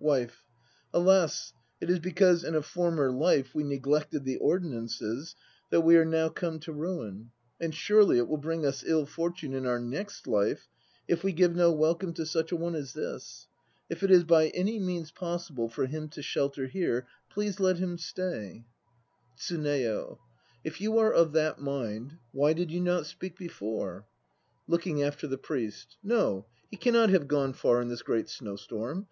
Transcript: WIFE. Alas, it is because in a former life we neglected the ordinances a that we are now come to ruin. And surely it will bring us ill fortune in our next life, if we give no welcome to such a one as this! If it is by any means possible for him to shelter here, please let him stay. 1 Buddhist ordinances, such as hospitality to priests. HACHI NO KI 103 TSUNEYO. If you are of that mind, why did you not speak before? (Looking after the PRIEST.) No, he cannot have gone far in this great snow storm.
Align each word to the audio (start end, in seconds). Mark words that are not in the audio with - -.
WIFE. 0.00 0.44
Alas, 0.92 1.54
it 1.80 1.88
is 1.88 1.98
because 1.98 2.44
in 2.44 2.54
a 2.54 2.60
former 2.60 3.10
life 3.10 3.54
we 3.54 3.64
neglected 3.64 4.22
the 4.22 4.36
ordinances 4.36 5.32
a 5.32 5.70
that 5.70 5.80
we 5.80 5.96
are 5.96 6.04
now 6.04 6.28
come 6.28 6.58
to 6.58 6.74
ruin. 6.74 7.30
And 7.58 7.74
surely 7.74 8.18
it 8.18 8.28
will 8.28 8.36
bring 8.36 8.66
us 8.66 8.84
ill 8.86 9.06
fortune 9.06 9.54
in 9.54 9.64
our 9.66 9.80
next 9.80 10.26
life, 10.26 10.68
if 11.08 11.24
we 11.24 11.32
give 11.32 11.56
no 11.56 11.72
welcome 11.72 12.12
to 12.12 12.26
such 12.26 12.52
a 12.52 12.56
one 12.56 12.74
as 12.74 12.92
this! 12.92 13.48
If 13.88 14.02
it 14.02 14.10
is 14.10 14.24
by 14.24 14.48
any 14.48 14.78
means 14.78 15.10
possible 15.10 15.70
for 15.70 15.86
him 15.86 16.10
to 16.10 16.20
shelter 16.20 16.66
here, 16.66 17.06
please 17.30 17.58
let 17.58 17.78
him 17.78 17.96
stay. 17.96 18.20
1 18.20 18.28
Buddhist 18.28 19.52
ordinances, 19.52 19.52
such 19.56 19.56
as 19.56 19.66
hospitality 19.72 19.84
to 19.88 19.88
priests. 19.88 19.88
HACHI 19.88 19.88
NO 19.88 19.88
KI 19.88 19.88
103 19.88 19.90
TSUNEYO. 19.94 20.18
If 20.74 20.80
you 20.82 20.98
are 20.98 21.12
of 21.14 21.32
that 21.32 21.60
mind, 21.62 22.18
why 22.32 22.52
did 22.52 22.70
you 22.70 22.80
not 22.82 23.06
speak 23.06 23.38
before? 23.38 24.04
(Looking 24.66 25.02
after 25.02 25.26
the 25.26 25.38
PRIEST.) 25.38 25.96
No, 26.02 26.44
he 26.70 26.76
cannot 26.76 27.08
have 27.08 27.26
gone 27.26 27.54
far 27.54 27.80
in 27.80 27.88
this 27.88 28.02
great 28.02 28.28
snow 28.28 28.56
storm. 28.56 29.06